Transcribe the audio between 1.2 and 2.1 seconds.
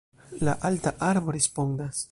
respondas: